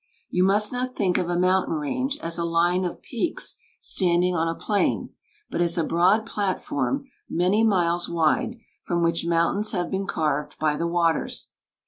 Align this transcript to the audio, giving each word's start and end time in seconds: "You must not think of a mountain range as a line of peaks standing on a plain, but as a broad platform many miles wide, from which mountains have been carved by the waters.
"You 0.31 0.43
must 0.43 0.71
not 0.71 0.95
think 0.95 1.19
of 1.19 1.29
a 1.29 1.37
mountain 1.37 1.75
range 1.75 2.17
as 2.23 2.39
a 2.39 2.43
line 2.43 2.85
of 2.85 3.03
peaks 3.03 3.57
standing 3.79 4.35
on 4.35 4.47
a 4.47 4.55
plain, 4.57 5.11
but 5.51 5.61
as 5.61 5.77
a 5.77 5.83
broad 5.83 6.25
platform 6.25 7.05
many 7.29 7.63
miles 7.63 8.09
wide, 8.09 8.57
from 8.81 9.03
which 9.03 9.27
mountains 9.27 9.73
have 9.73 9.91
been 9.91 10.07
carved 10.07 10.57
by 10.57 10.75
the 10.75 10.87
waters. 10.87 11.49